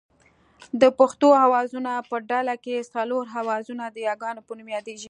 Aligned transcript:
د 0.81 0.83
پښتو 0.99 1.27
آوازونو 1.45 1.91
په 2.09 2.17
ډله 2.29 2.55
کې 2.63 2.87
څلور 2.95 3.23
آوازونه 3.41 3.83
د 3.89 3.97
یاګانو 4.07 4.41
په 4.47 4.51
نوم 4.57 4.67
یادېږي 4.77 4.99